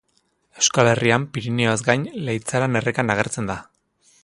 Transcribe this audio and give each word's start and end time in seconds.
Euskal 0.61 0.89
Herrian 0.91 1.27
Pirinioez 1.35 1.77
gain 1.89 2.07
Leitzaran 2.31 2.81
errekan 2.83 3.17
agertzen 3.17 3.53
da. 3.53 3.61